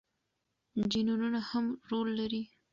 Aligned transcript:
جینونه 0.91 1.41
هم 1.49 1.65
رول 1.89 2.07
لري. 2.19 2.43